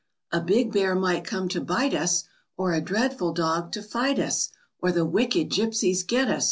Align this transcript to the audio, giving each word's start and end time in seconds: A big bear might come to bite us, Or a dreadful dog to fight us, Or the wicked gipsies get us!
A 0.31 0.41
big 0.41 0.71
bear 0.73 0.95
might 0.95 1.23
come 1.25 1.47
to 1.49 1.61
bite 1.61 1.93
us, 1.93 2.23
Or 2.57 2.73
a 2.73 2.81
dreadful 2.81 3.33
dog 3.33 3.71
to 3.73 3.83
fight 3.83 4.17
us, 4.17 4.49
Or 4.79 4.91
the 4.91 5.05
wicked 5.05 5.49
gipsies 5.51 6.01
get 6.01 6.27
us! 6.27 6.39